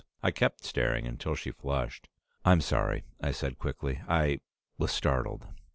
[0.23, 2.09] I kept staring until she flushed.
[2.43, 4.01] "I'm sorry," I said quickly.
[4.07, 4.39] "I
[4.79, 5.45] was startled."